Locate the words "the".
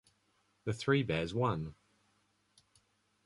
0.63-0.73